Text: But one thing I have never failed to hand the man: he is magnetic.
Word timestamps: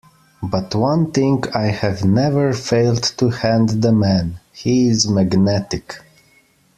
But 0.41 0.73
one 0.73 1.11
thing 1.11 1.43
I 1.53 1.65
have 1.67 2.03
never 2.03 2.53
failed 2.53 3.03
to 3.19 3.29
hand 3.29 3.83
the 3.83 3.91
man: 3.91 4.39
he 4.51 4.87
is 4.87 5.07
magnetic. 5.07 5.99